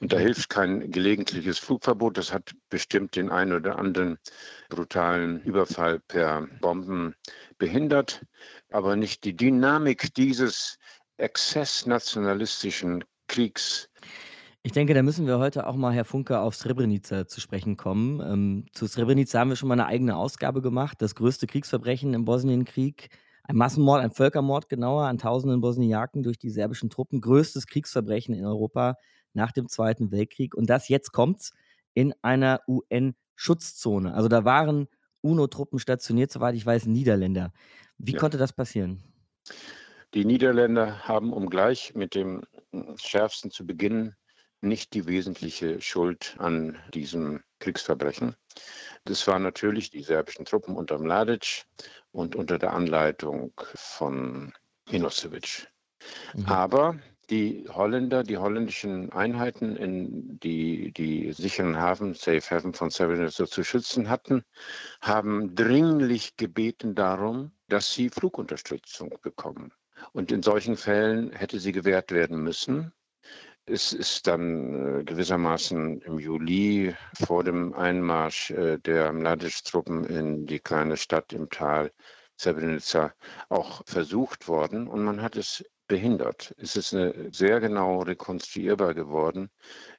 [0.00, 2.18] Und da hilft kein gelegentliches Flugverbot.
[2.18, 4.18] Das hat bestimmt den einen oder anderen
[4.68, 7.14] brutalen Überfall per Bomben
[7.58, 8.24] behindert,
[8.70, 10.78] aber nicht die Dynamik dieses
[11.16, 13.88] exzessnationalistischen Kriegs.
[14.66, 18.20] Ich denke, da müssen wir heute auch mal, Herr Funke, auf Srebrenica zu sprechen kommen.
[18.20, 21.02] Ähm, zu Srebrenica haben wir schon mal eine eigene Ausgabe gemacht.
[21.02, 23.10] Das größte Kriegsverbrechen im Bosnienkrieg.
[23.46, 27.20] Ein Massenmord, ein Völkermord genauer an tausenden Bosniaken durch die serbischen Truppen.
[27.20, 28.96] Größtes Kriegsverbrechen in Europa
[29.34, 30.54] nach dem Zweiten Weltkrieg.
[30.54, 31.50] Und das jetzt kommt
[31.92, 34.14] in einer UN-Schutzzone.
[34.14, 34.88] Also da waren
[35.20, 37.52] UNO-Truppen stationiert, soweit ich weiß, Niederländer.
[37.98, 38.18] Wie ja.
[38.18, 39.02] konnte das passieren?
[40.14, 42.42] Die Niederländer haben, um gleich mit dem
[42.96, 44.16] schärfsten zu beginnen,
[44.64, 48.36] nicht die wesentliche Schuld an diesem Kriegsverbrechen.
[49.04, 51.64] Das waren natürlich die serbischen Truppen unter Mladic
[52.12, 54.52] und unter der Anleitung von
[54.90, 55.68] Milosevic.
[56.34, 56.46] Mhm.
[56.46, 56.98] Aber
[57.30, 63.64] die Holländer, die holländischen Einheiten, in die die sicheren Hafen, Safe Haven von Srebrenica zu
[63.64, 64.44] schützen hatten,
[65.00, 69.72] haben dringlich gebeten darum, dass sie Flugunterstützung bekommen.
[70.12, 72.92] Und in solchen Fällen hätte sie gewährt werden müssen.
[73.66, 80.60] Es ist dann äh, gewissermaßen im Juli vor dem Einmarsch äh, der Mladic-Truppen in die
[80.60, 81.90] kleine Stadt im Tal
[82.38, 83.14] Srebrenica
[83.48, 84.86] auch versucht worden.
[84.86, 86.52] Und man hat es behindert.
[86.58, 89.48] Es ist sehr genau rekonstruierbar geworden,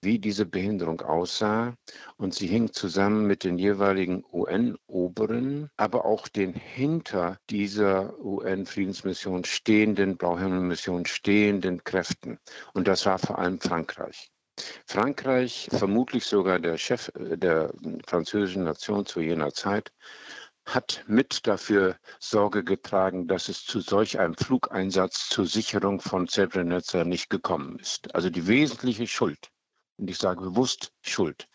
[0.01, 1.73] wie diese Behinderung aussah.
[2.17, 10.17] Und sie hing zusammen mit den jeweiligen UN-Oberen, aber auch den hinter dieser UN-Friedensmission stehenden,
[10.17, 12.39] Blauhimmel-Mission stehenden Kräften.
[12.73, 14.29] Und das war vor allem Frankreich.
[14.85, 17.73] Frankreich, vermutlich sogar der Chef der
[18.05, 19.93] französischen Nation zu jener Zeit,
[20.65, 27.03] hat mit dafür Sorge getragen, dass es zu solch einem Flugeinsatz zur Sicherung von Srebrenica
[27.03, 28.13] nicht gekommen ist.
[28.15, 29.51] Also die wesentliche Schuld,
[29.97, 31.47] und ich sage bewusst Schuld,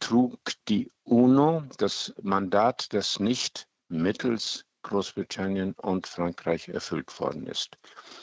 [0.00, 0.38] trug
[0.68, 7.78] die UNO, das Mandat, das nicht mittels Großbritannien und Frankreich erfüllt worden ist.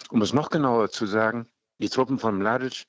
[0.10, 1.48] Um es noch genauer zu sagen,
[1.82, 2.86] die Truppen von Mladic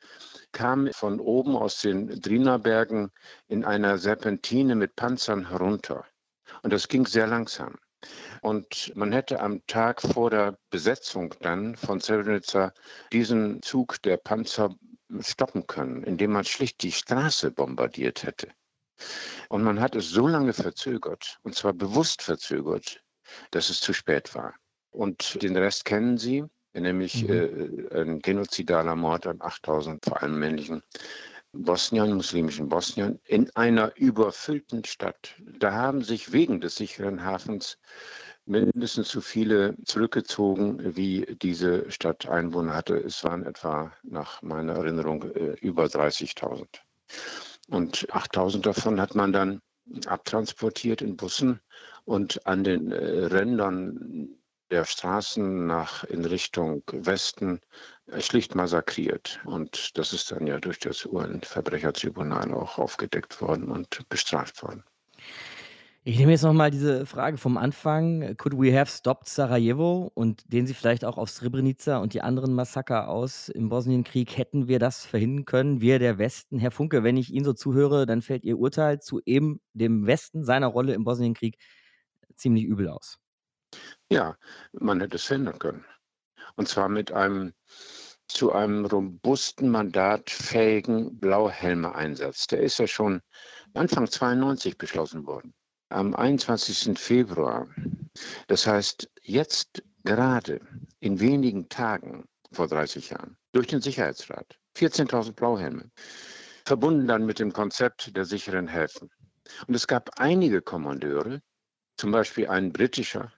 [0.51, 3.13] kamen von oben aus den Drina-Bergen
[3.47, 6.05] in einer Serpentine mit Panzern herunter.
[6.63, 7.77] Und das ging sehr langsam.
[8.41, 12.73] Und man hätte am Tag vor der Besetzung dann von Srebrenica
[13.13, 14.75] diesen Zug der Panzer
[15.21, 18.49] stoppen können, indem man schlicht die Straße bombardiert hätte.
[19.49, 23.03] Und man hat es so lange verzögert, und zwar bewusst verzögert,
[23.51, 24.55] dass es zu spät war.
[24.91, 27.89] Und den Rest kennen Sie, nämlich mhm.
[27.91, 30.83] äh, ein genozidaler Mord an 8000 vor allem männlichen
[31.53, 35.35] Bosnien, muslimischen Bosnien, in einer überfüllten Stadt.
[35.59, 37.79] Da haben sich wegen des sicheren Hafens
[38.47, 42.97] mindestens so viele zurückgezogen, wie diese Stadt Einwohner hatte.
[42.97, 46.67] Es waren etwa nach meiner Erinnerung äh, über 30.000.
[47.69, 49.61] Und 8.000 davon hat man dann
[50.07, 51.61] abtransportiert in Bussen
[52.05, 54.40] und an den äh, Rändern
[54.71, 57.61] der Straßen nach in Richtung Westen
[58.19, 59.41] schlicht massakriert.
[59.45, 64.85] Und das ist dann ja durch das UN-Verbrechertribunal auch aufgedeckt worden und bestraft worden.
[66.03, 68.35] Ich nehme jetzt nochmal diese Frage vom Anfang.
[68.39, 70.11] Could we have stopped Sarajevo?
[70.15, 74.35] Und den Sie vielleicht auch auf Srebrenica und die anderen Massaker aus im Bosnienkrieg.
[74.39, 75.81] Hätten wir das verhindern können?
[75.83, 76.59] Wir, der Westen.
[76.59, 80.43] Herr Funke, wenn ich Ihnen so zuhöre, dann fällt Ihr Urteil zu eben dem Westen,
[80.43, 81.59] seiner Rolle im Bosnienkrieg,
[82.35, 83.19] ziemlich übel aus.
[84.11, 84.37] Ja,
[84.73, 85.85] man hätte es verhindern können.
[86.57, 87.53] Und zwar mit einem
[88.29, 92.47] zu einem robusten, mandatfähigen Blauhelme-Einsatz.
[92.47, 93.21] Der ist ja schon
[93.75, 95.53] Anfang 92 beschlossen worden.
[95.89, 96.99] Am 21.
[96.99, 97.69] Februar.
[98.47, 100.61] Das heißt, jetzt gerade
[101.01, 105.91] in wenigen Tagen vor 30 Jahren durch den Sicherheitsrat 14.000 Blauhelme,
[106.65, 109.11] verbunden dann mit dem Konzept der sicheren Häfen.
[109.67, 111.43] Und es gab einige Kommandeure,
[111.97, 113.33] zum Beispiel ein britischer,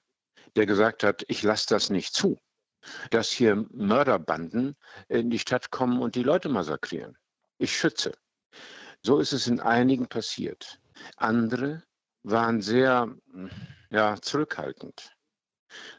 [0.57, 2.38] der gesagt hat, ich lasse das nicht zu
[3.11, 4.77] dass hier Mörderbanden
[5.09, 7.17] in die Stadt kommen und die Leute massakrieren.
[7.59, 8.12] Ich schütze.
[9.03, 10.81] So ist es in einigen passiert.
[11.17, 11.83] Andere
[12.23, 13.15] waren sehr
[13.91, 15.12] ja, zurückhaltend.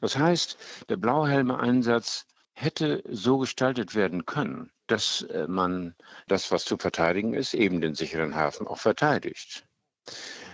[0.01, 0.57] Das heißt,
[0.89, 5.95] der Blauhelme-Einsatz hätte so gestaltet werden können, dass äh, man
[6.27, 9.65] das, was zu verteidigen ist, eben den sicheren Hafen auch verteidigt.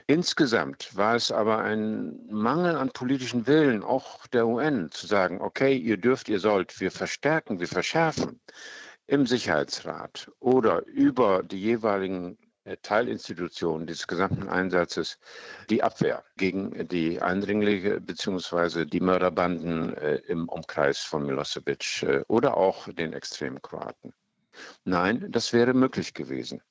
[0.10, 5.78] Insgesamt war es aber ein Mangel an politischen Willen, auch der UN, zu sagen, okay,
[5.78, 8.42] ihr dürft, ihr sollt, wir verstärken, wir verschärfen
[9.06, 15.20] im Sicherheitsrat oder über die jeweiligen äh, Teilinstitutionen des gesamten Einsatzes
[15.70, 18.86] die Abwehr gegen die Eindringlinge bzw.
[18.86, 24.14] die Mörderbanden äh, im Umkreis von Milosevic äh, oder auch den extremen Kroaten.
[24.86, 26.64] Nein, das wäre möglich gewesen.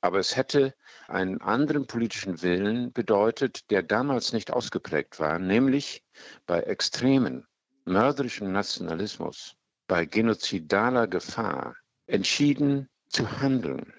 [0.00, 0.74] Aber es hätte
[1.08, 6.04] einen anderen politischen Willen bedeutet, der damals nicht ausgeprägt war, nämlich
[6.46, 7.46] bei extremen,
[7.84, 9.56] mörderischem Nationalismus,
[9.88, 13.92] bei genozidaler Gefahr entschieden zu handeln.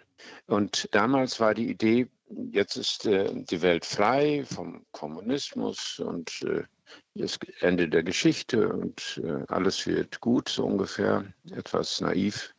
[0.46, 2.10] Und damals war die Idee,
[2.52, 6.64] jetzt ist äh, die Welt frei vom Kommunismus und äh,
[7.16, 12.54] das Ende der Geschichte und äh, alles wird gut, so ungefähr, etwas naiv.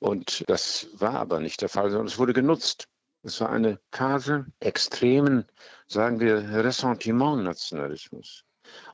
[0.00, 2.88] Und das war aber nicht der Fall, sondern es wurde genutzt.
[3.22, 5.46] Es war eine Phase extremen,
[5.86, 8.44] sagen wir, Ressentiment-Nationalismus.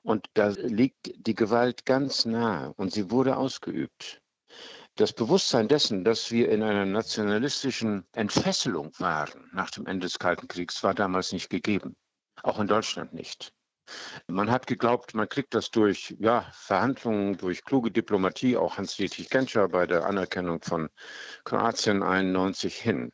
[0.02, 4.20] Und da liegt die Gewalt ganz nahe und sie wurde ausgeübt.
[4.96, 10.48] Das Bewusstsein dessen, dass wir in einer nationalistischen Entfesselung waren nach dem Ende des Kalten
[10.48, 11.96] Kriegs, war damals nicht gegeben.
[12.42, 13.52] Auch in Deutschland nicht.
[14.26, 19.68] Man hat geglaubt, man kriegt das durch ja, Verhandlungen, durch kluge Diplomatie, auch Hans-Dietrich Genscher
[19.68, 20.88] bei der Anerkennung von
[21.44, 23.12] Kroatien 91 hin.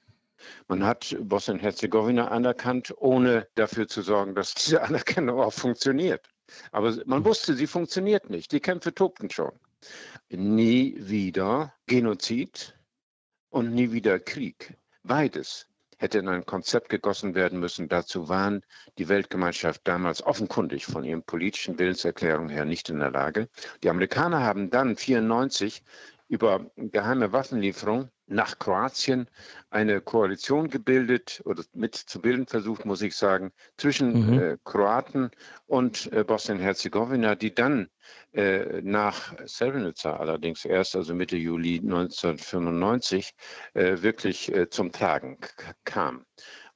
[0.66, 6.28] Man hat Bosnien-Herzegowina anerkannt, ohne dafür zu sorgen, dass diese Anerkennung auch funktioniert.
[6.72, 8.52] Aber man wusste, sie funktioniert nicht.
[8.52, 9.52] Die Kämpfe tobten schon.
[10.30, 12.74] Nie wieder Genozid
[13.50, 14.76] und nie wieder Krieg.
[15.02, 15.66] Beides
[16.02, 17.88] hätte in ein Konzept gegossen werden müssen.
[17.88, 18.62] Dazu waren
[18.98, 23.48] die Weltgemeinschaft damals offenkundig von ihren politischen Willenserklärungen her nicht in der Lage.
[23.84, 25.84] Die Amerikaner haben dann 1994
[26.32, 29.28] über geheime Waffenlieferung nach Kroatien
[29.68, 34.38] eine Koalition gebildet oder mitzubilden versucht, muss ich sagen, zwischen mhm.
[34.38, 35.30] äh, Kroaten
[35.66, 37.90] und äh, Bosnien-Herzegowina, die dann
[38.32, 43.34] äh, nach Srebrenica allerdings erst, also Mitte Juli 1995,
[43.74, 45.36] äh, wirklich äh, zum Tragen
[45.84, 46.24] kam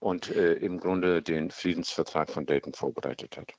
[0.00, 3.54] und äh, im Grunde den Friedensvertrag von Dayton vorbereitet hat.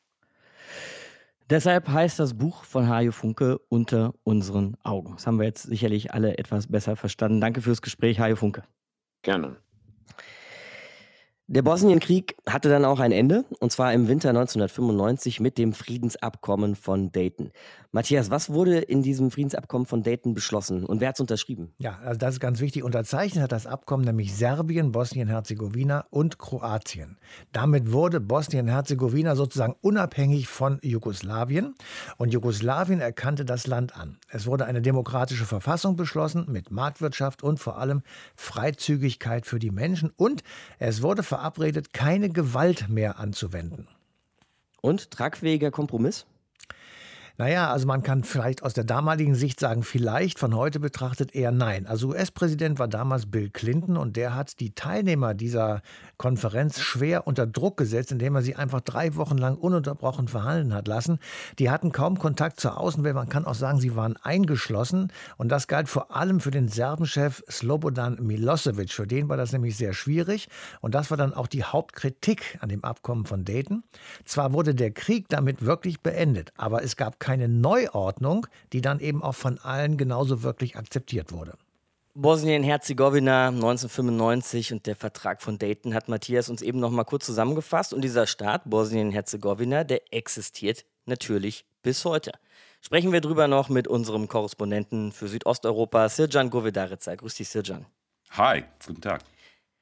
[1.49, 5.13] Deshalb heißt das Buch von Hajo Funke unter unseren Augen.
[5.13, 7.39] Das haben wir jetzt sicherlich alle etwas besser verstanden.
[7.39, 8.63] Danke fürs Gespräch, Hajo Funke.
[9.21, 9.55] Gerne.
[11.49, 16.75] Der Bosnienkrieg hatte dann auch ein Ende, und zwar im Winter 1995 mit dem Friedensabkommen
[16.75, 17.51] von Dayton.
[17.93, 21.73] Matthias, was wurde in diesem Friedensabkommen von Dayton beschlossen und wer hat es unterschrieben?
[21.77, 22.83] Ja, also das ist ganz wichtig.
[22.83, 27.17] Unterzeichnet hat das Abkommen nämlich Serbien, Bosnien-Herzegowina und Kroatien.
[27.53, 31.75] Damit wurde Bosnien-Herzegowina sozusagen unabhängig von Jugoslawien
[32.17, 34.17] und Jugoslawien erkannte das Land an.
[34.27, 38.03] Es wurde eine demokratische Verfassung beschlossen mit Marktwirtschaft und vor allem
[38.35, 40.43] Freizügigkeit für die Menschen und
[40.77, 43.87] es wurde verabredet, keine Gewalt mehr anzuwenden.
[44.81, 46.25] Und tragfähiger Kompromiss?
[47.39, 51.51] Naja, also man kann vielleicht aus der damaligen Sicht sagen, vielleicht, von heute betrachtet eher
[51.51, 51.85] nein.
[51.85, 55.83] Also US-Präsident war damals Bill Clinton und der hat die Teilnehmer dieser
[56.17, 60.87] Konferenz schwer unter Druck gesetzt, indem er sie einfach drei Wochen lang ununterbrochen verhandeln hat
[60.87, 61.19] lassen.
[61.59, 65.67] Die hatten kaum Kontakt zur Außenwelt, man kann auch sagen, sie waren eingeschlossen und das
[65.67, 68.91] galt vor allem für den Serbenchef Slobodan Milosevic.
[68.91, 70.49] Für den war das nämlich sehr schwierig
[70.81, 73.83] und das war dann auch die Hauptkritik an dem Abkommen von Dayton.
[74.25, 79.21] Zwar wurde der Krieg damit wirklich beendet, aber es gab keine Neuordnung, die dann eben
[79.21, 81.57] auch von allen genauso wirklich akzeptiert wurde.
[82.13, 87.93] Bosnien-Herzegowina 1995 und der Vertrag von Dayton hat Matthias uns eben noch mal kurz zusammengefasst.
[87.93, 92.31] Und dieser Staat, Bosnien-Herzegowina, der existiert natürlich bis heute.
[92.79, 97.13] Sprechen wir drüber noch mit unserem Korrespondenten für Südosteuropa, Sirjan Govedarica.
[97.13, 97.85] Grüß dich, Sirjan.
[98.31, 99.21] Hi, guten Tag.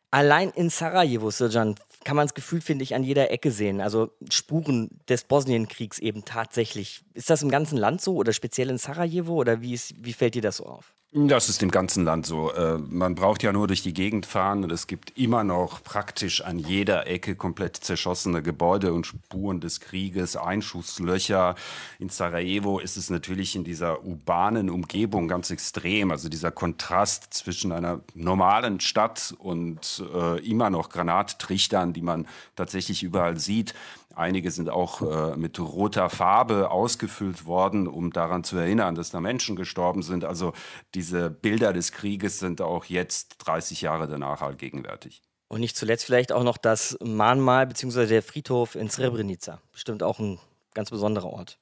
[0.09, 1.75] Allein in Sarajevo, Sirjan,
[2.05, 3.81] kann man es gefühlt, finde ich, an jeder Ecke sehen.
[3.81, 7.03] Also Spuren des Bosnienkriegs eben tatsächlich.
[7.13, 10.35] Ist das im ganzen Land so oder speziell in Sarajevo oder wie, ist, wie fällt
[10.35, 10.93] dir das so auf?
[11.17, 12.51] Das ist im ganzen Land so.
[12.51, 16.41] Äh, man braucht ja nur durch die Gegend fahren und es gibt immer noch praktisch
[16.41, 21.55] an jeder Ecke komplett zerschossene Gebäude und Spuren des Krieges, Einschusslöcher.
[21.99, 26.11] In Sarajevo ist es natürlich in dieser urbanen Umgebung ganz extrem.
[26.11, 33.03] Also dieser Kontrast zwischen einer normalen Stadt und äh, immer noch Granattrichtern, die man tatsächlich
[33.03, 33.73] überall sieht.
[34.15, 39.19] Einige sind auch äh, mit roter Farbe ausgefüllt worden, um daran zu erinnern, dass da
[39.19, 40.23] Menschen gestorben sind.
[40.23, 40.53] Also
[40.93, 45.21] diese Bilder des Krieges sind auch jetzt 30 Jahre danach allgegenwärtig.
[45.47, 48.07] Und nicht zuletzt vielleicht auch noch das Mahnmal bzw.
[48.07, 49.61] der Friedhof in Srebrenica.
[49.71, 50.39] Bestimmt auch ein
[50.73, 51.59] ganz besonderer Ort.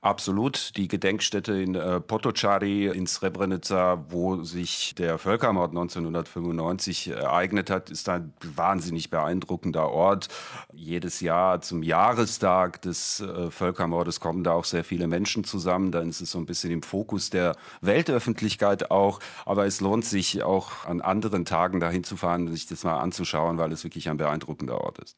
[0.00, 0.76] Absolut.
[0.76, 8.08] Die Gedenkstätte in äh, Potocari in Srebrenica, wo sich der Völkermord 1995 ereignet hat, ist
[8.08, 10.28] ein wahnsinnig beeindruckender Ort.
[10.72, 15.92] Jedes Jahr zum Jahrestag des äh, Völkermordes kommen da auch sehr viele Menschen zusammen.
[15.92, 19.20] Dann ist es so ein bisschen im Fokus der Weltöffentlichkeit auch.
[19.44, 23.58] Aber es lohnt sich auch an anderen Tagen dahin zu fahren, sich das mal anzuschauen,
[23.58, 25.16] weil es wirklich ein beeindruckender Ort ist.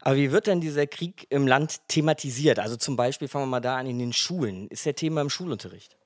[0.00, 2.58] Aber wie wird denn dieser Krieg im Land thematisiert?
[2.58, 4.68] Also zum Beispiel fangen wir mal da an in den Schulen.
[4.68, 5.96] Ist der Thema im Schulunterricht?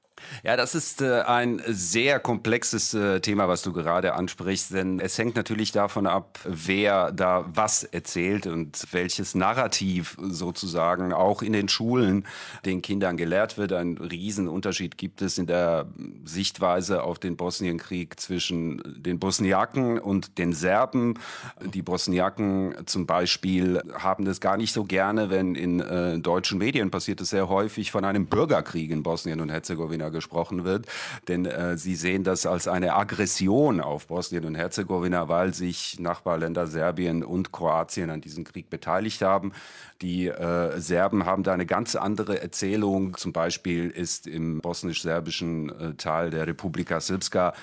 [0.43, 5.19] Ja, das ist äh, ein sehr komplexes äh, Thema, was du gerade ansprichst, denn es
[5.19, 11.69] hängt natürlich davon ab, wer da was erzählt und welches Narrativ sozusagen auch in den
[11.69, 12.27] Schulen
[12.65, 13.73] den Kindern gelehrt wird.
[13.73, 15.87] Ein Riesenunterschied gibt es in der
[16.25, 21.15] Sichtweise auf den Bosnienkrieg zwischen den Bosniaken und den Serben.
[21.63, 26.91] Die Bosniaken zum Beispiel haben es gar nicht so gerne, wenn in äh, deutschen Medien
[26.91, 30.87] passiert es sehr häufig von einem Bürgerkrieg in Bosnien und Herzegowina gesprochen wird.
[31.29, 36.67] Denn äh, sie sehen das als eine Aggression auf Bosnien und Herzegowina, weil sich Nachbarländer
[36.67, 39.53] Serbien und Kroatien an diesem Krieg beteiligt haben.
[40.01, 43.17] Die äh, Serben haben da eine ganz andere Erzählung.
[43.17, 47.55] Zum Beispiel ist im bosnisch-serbischen äh, Teil der Republika Srpska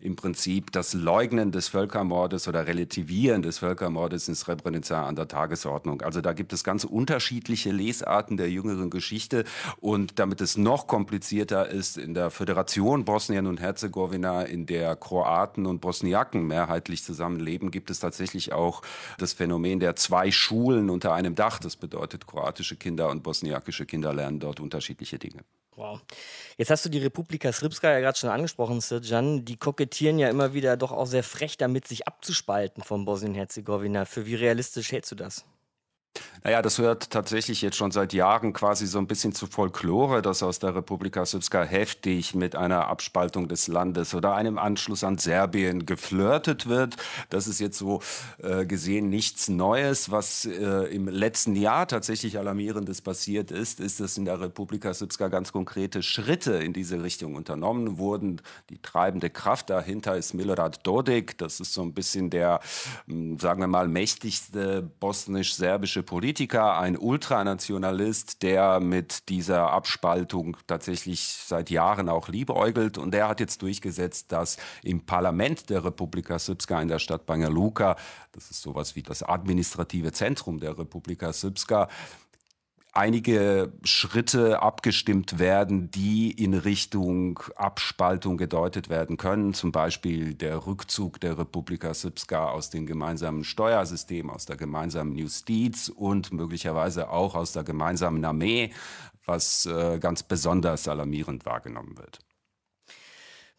[0.00, 6.02] im Prinzip das Leugnen des Völkermordes oder Relativieren des Völkermordes in Srebrenica an der Tagesordnung.
[6.02, 9.44] Also da gibt es ganz unterschiedliche Lesarten der jüngeren Geschichte
[9.80, 15.66] und damit es noch komplizierter ist, in der Föderation Bosnien und Herzegowina, in der Kroaten
[15.66, 18.82] und Bosniaken mehrheitlich zusammenleben, gibt es tatsächlich auch
[19.18, 21.58] das Phänomen der zwei Schulen unter einem Dach.
[21.58, 25.42] Das bedeutet, kroatische Kinder und bosniakische Kinder lernen dort unterschiedliche Dinge.
[25.78, 26.00] Wow.
[26.56, 29.44] Jetzt hast du die Republika Srpska ja gerade schon angesprochen, Sirjan.
[29.44, 34.04] Die kokettieren ja immer wieder doch auch sehr frech damit, sich abzuspalten von Bosnien-Herzegowina.
[34.04, 35.44] Für wie realistisch hältst du das?
[36.44, 40.42] Naja, das hört tatsächlich jetzt schon seit Jahren quasi so ein bisschen zu Folklore, dass
[40.42, 45.84] aus der Republika Srpska heftig mit einer Abspaltung des Landes oder einem Anschluss an Serbien
[45.84, 46.96] geflirtet wird.
[47.28, 48.00] Das ist jetzt so
[48.42, 50.10] äh, gesehen nichts Neues.
[50.10, 55.28] Was äh, im letzten Jahr tatsächlich alarmierendes passiert ist, ist, dass in der Republika Srpska
[55.28, 58.40] ganz konkrete Schritte in diese Richtung unternommen wurden.
[58.70, 61.36] Die treibende Kraft dahinter ist Milorad Dodik.
[61.36, 62.60] Das ist so ein bisschen der,
[63.06, 71.20] hm, sagen wir mal, mächtigste bosnisch-serbische Politiker Politiker, ein Ultranationalist, der mit dieser Abspaltung tatsächlich
[71.20, 72.98] seit Jahren auch liebäugelt.
[72.98, 77.48] Und der hat jetzt durchgesetzt, dass im Parlament der Republika Srpska in der Stadt Banja
[77.48, 77.96] Luka,
[78.32, 81.88] das ist sowas wie das administrative Zentrum der Republika Srpska,
[82.98, 89.54] einige Schritte abgestimmt werden, die in Richtung Abspaltung gedeutet werden können.
[89.54, 95.88] Zum Beispiel der Rückzug der Republika Srpska aus dem gemeinsamen Steuersystem, aus der gemeinsamen Justiz
[95.88, 98.72] und möglicherweise auch aus der gemeinsamen Armee,
[99.24, 102.18] was äh, ganz besonders alarmierend wahrgenommen wird.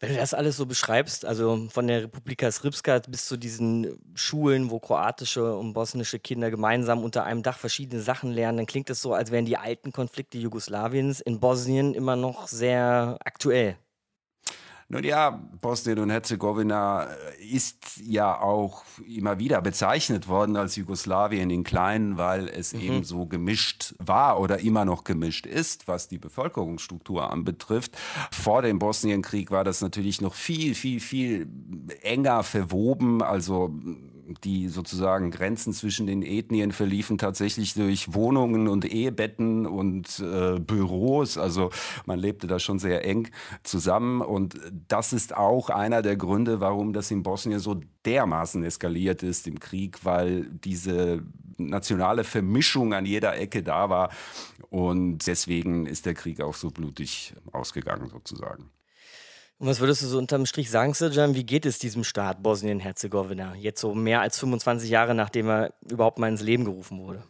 [0.00, 4.70] Wenn du das alles so beschreibst, also von der Republika Srpska bis zu diesen Schulen,
[4.70, 9.02] wo kroatische und bosnische Kinder gemeinsam unter einem Dach verschiedene Sachen lernen, dann klingt es
[9.02, 13.76] so, als wären die alten Konflikte Jugoslawiens in Bosnien immer noch sehr aktuell.
[14.92, 17.06] Nun ja, Bosnien und Herzegowina
[17.48, 22.80] ist ja auch immer wieder bezeichnet worden als Jugoslawien in klein, weil es mhm.
[22.80, 27.96] eben so gemischt war oder immer noch gemischt ist, was die Bevölkerungsstruktur anbetrifft.
[28.32, 31.46] Vor dem Bosnienkrieg war das natürlich noch viel, viel, viel
[32.02, 33.22] enger verwoben.
[33.22, 33.72] Also
[34.44, 41.38] die sozusagen Grenzen zwischen den Ethnien verliefen tatsächlich durch Wohnungen und Ehebetten und äh, Büros.
[41.38, 41.70] Also
[42.06, 43.28] man lebte da schon sehr eng
[43.62, 44.20] zusammen.
[44.20, 44.58] Und
[44.88, 49.60] das ist auch einer der Gründe, warum das in Bosnien so dermaßen eskaliert ist im
[49.60, 51.22] Krieg, weil diese
[51.56, 54.10] nationale Vermischung an jeder Ecke da war.
[54.70, 58.70] Und deswegen ist der Krieg auch so blutig ausgegangen sozusagen.
[59.60, 63.54] Und was würdest du so unterm Strich sagen, Sirjan, wie geht es diesem Staat Bosnien-Herzegowina
[63.56, 67.22] jetzt so mehr als 25 Jahre, nachdem er überhaupt mal ins Leben gerufen wurde?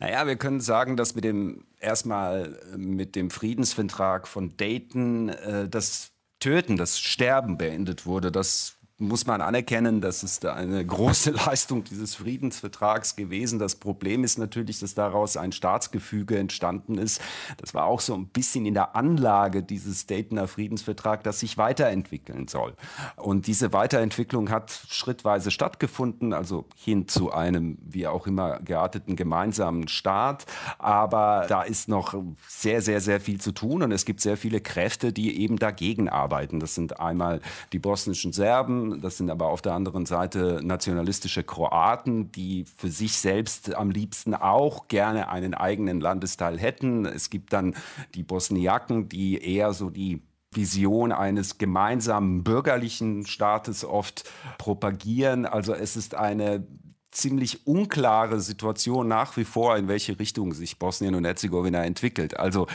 [0.00, 6.10] Naja, wir können sagen, dass mit dem erstmal mit dem Friedensvertrag von Dayton äh, das
[6.40, 8.32] Töten, das Sterben beendet wurde.
[8.32, 13.58] Das muss man anerkennen, das ist eine große Leistung dieses Friedensvertrags gewesen.
[13.58, 17.20] Das Problem ist natürlich, dass daraus ein Staatsgefüge entstanden ist.
[17.56, 22.46] Das war auch so ein bisschen in der Anlage dieses Daytoner Friedensvertrag, das sich weiterentwickeln
[22.46, 22.74] soll.
[23.16, 29.88] Und diese Weiterentwicklung hat schrittweise stattgefunden, also hin zu einem, wie auch immer, gearteten gemeinsamen
[29.88, 30.46] Staat.
[30.78, 32.14] Aber da ist noch
[32.46, 36.08] sehr, sehr, sehr viel zu tun und es gibt sehr viele Kräfte, die eben dagegen
[36.08, 36.60] arbeiten.
[36.60, 37.40] Das sind einmal
[37.72, 43.18] die bosnischen Serben, das sind aber auf der anderen Seite nationalistische Kroaten, die für sich
[43.18, 47.06] selbst am liebsten auch gerne einen eigenen Landesteil hätten.
[47.06, 47.74] Es gibt dann
[48.14, 50.22] die Bosniaken, die eher so die
[50.52, 55.46] Vision eines gemeinsamen bürgerlichen Staates oft propagieren.
[55.46, 56.66] Also es ist eine
[57.10, 62.38] ziemlich unklare Situation nach wie vor, in welche Richtung sich Bosnien und Herzegowina entwickelt.
[62.38, 62.66] Also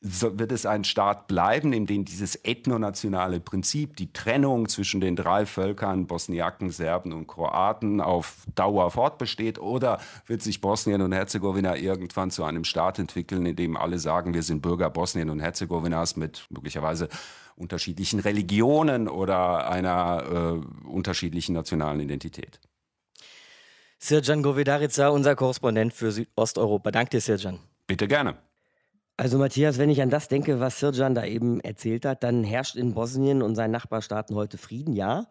[0.00, 5.16] so wird es ein Staat bleiben, in dem dieses ethnonationale Prinzip, die Trennung zwischen den
[5.16, 9.58] drei Völkern, Bosniaken, Serben und Kroaten, auf Dauer fortbesteht?
[9.58, 14.34] Oder wird sich Bosnien und Herzegowina irgendwann zu einem Staat entwickeln, in dem alle sagen,
[14.34, 17.08] wir sind Bürger Bosnien und Herzegowinas mit möglicherweise
[17.56, 22.60] unterschiedlichen Religionen oder einer äh, unterschiedlichen nationalen Identität?
[23.98, 26.92] Sirjan Govedarica, unser Korrespondent für Südosteuropa.
[26.92, 27.58] Danke dir, Sirjan.
[27.88, 28.36] Bitte gerne.
[29.20, 32.76] Also Matthias, wenn ich an das denke, was Sirjan da eben erzählt hat, dann herrscht
[32.76, 35.26] in Bosnien und seinen Nachbarstaaten heute Frieden, ja.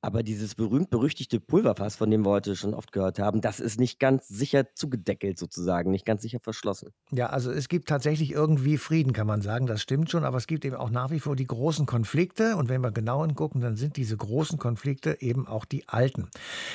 [0.00, 3.98] Aber dieses berühmt-berüchtigte Pulverfass, von dem wir heute schon oft gehört haben, das ist nicht
[3.98, 6.90] ganz sicher zugedeckelt sozusagen, nicht ganz sicher verschlossen.
[7.10, 10.46] Ja, also es gibt tatsächlich irgendwie Frieden, kann man sagen, das stimmt schon, aber es
[10.46, 13.74] gibt eben auch nach wie vor die großen Konflikte und wenn wir genau hingucken, dann
[13.74, 16.28] sind diese großen Konflikte eben auch die alten.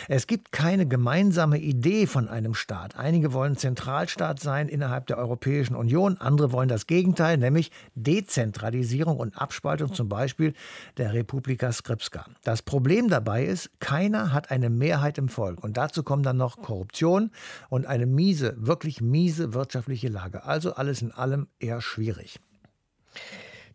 [0.09, 2.97] Es gibt keine gemeinsame Idee von einem Staat.
[2.97, 9.37] Einige wollen Zentralstaat sein innerhalb der Europäischen Union, andere wollen das Gegenteil, nämlich Dezentralisierung und
[9.37, 10.53] Abspaltung zum Beispiel
[10.97, 12.25] der Republika Srpska.
[12.43, 15.63] Das Problem dabei ist, keiner hat eine Mehrheit im Volk.
[15.63, 17.31] Und dazu kommen dann noch Korruption
[17.69, 20.43] und eine miese, wirklich miese wirtschaftliche Lage.
[20.43, 22.39] Also alles in allem eher schwierig.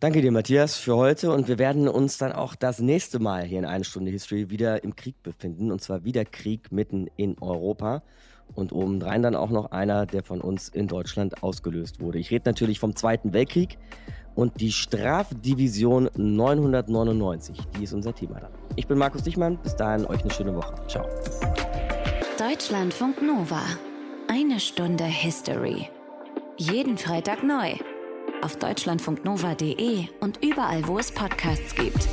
[0.01, 1.32] Danke dir, Matthias, für heute.
[1.32, 4.84] Und wir werden uns dann auch das nächste Mal hier in eine Stunde History wieder
[4.84, 5.72] im Krieg befinden.
[5.72, 8.03] Und zwar wieder Krieg mitten in Europa.
[8.55, 12.18] Und obendrein dann auch noch einer, der von uns in Deutschland ausgelöst wurde.
[12.18, 13.78] Ich rede natürlich vom Zweiten Weltkrieg
[14.39, 17.59] und die Strafdivision 999.
[17.76, 18.53] Die ist unser Thema dann.
[18.76, 19.59] Ich bin Markus Dichmann.
[19.64, 20.74] Bis dahin euch eine schöne Woche.
[20.86, 21.05] Ciao.
[22.39, 23.62] Deutschlandfunk Nova.
[24.28, 25.89] Eine Stunde History.
[26.57, 27.74] Jeden Freitag neu.
[28.41, 32.07] Auf deutschlandfunknova.de und überall, wo es Podcasts gibt.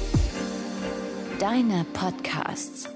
[1.39, 2.94] Deine Podcasts.